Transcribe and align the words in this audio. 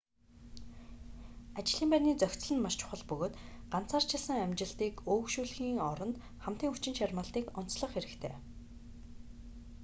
ажлын 1.59 1.89
байрны 1.91 2.11
зохицол 2.21 2.53
нь 2.55 2.63
маш 2.63 2.75
чухал 2.79 3.03
бөгөөд 3.09 3.33
ганцаарчилсан 3.73 4.37
амжилтыг 4.45 4.93
өөгшүүлэхийн 5.13 5.77
оронд 5.91 6.15
хамтын 6.43 6.69
хүчин 6.71 6.97
чармайлтыг 6.99 7.45
онцлох 7.59 7.91
хэрэгтэй 7.95 8.33